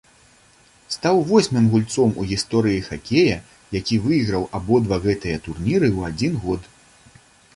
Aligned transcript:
Стаў 0.93 1.19
восьмым 1.31 1.65
гульцом 1.73 2.15
у 2.23 2.23
гісторыі 2.31 2.79
хакея, 2.87 3.37
які 3.79 3.95
выйграў 4.05 4.43
абодва 4.61 4.95
гэтыя 5.05 5.37
турніры 5.49 5.87
ў 5.97 6.13
адзін 6.13 6.33
год. 6.47 6.61